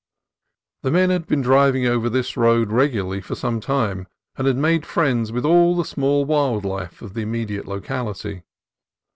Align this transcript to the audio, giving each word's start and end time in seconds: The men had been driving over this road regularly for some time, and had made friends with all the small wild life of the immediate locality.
The 0.81 0.89
men 0.89 1.11
had 1.11 1.27
been 1.27 1.43
driving 1.43 1.85
over 1.85 2.09
this 2.09 2.35
road 2.35 2.71
regularly 2.71 3.21
for 3.21 3.35
some 3.35 3.59
time, 3.59 4.07
and 4.35 4.47
had 4.47 4.57
made 4.57 4.83
friends 4.83 5.31
with 5.31 5.45
all 5.45 5.75
the 5.75 5.85
small 5.85 6.25
wild 6.25 6.65
life 6.65 7.03
of 7.03 7.13
the 7.13 7.21
immediate 7.21 7.67
locality. 7.67 8.41